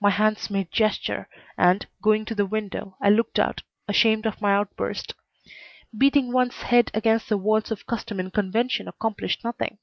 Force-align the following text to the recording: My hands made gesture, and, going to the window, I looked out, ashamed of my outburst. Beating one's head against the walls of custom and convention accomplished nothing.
My 0.00 0.10
hands 0.10 0.50
made 0.50 0.70
gesture, 0.70 1.28
and, 1.56 1.84
going 2.00 2.24
to 2.26 2.34
the 2.36 2.46
window, 2.46 2.96
I 3.02 3.10
looked 3.10 3.40
out, 3.40 3.62
ashamed 3.88 4.24
of 4.24 4.40
my 4.40 4.54
outburst. 4.54 5.14
Beating 5.92 6.30
one's 6.30 6.58
head 6.62 6.92
against 6.94 7.28
the 7.28 7.36
walls 7.38 7.72
of 7.72 7.84
custom 7.84 8.20
and 8.20 8.32
convention 8.32 8.86
accomplished 8.86 9.42
nothing. 9.42 9.78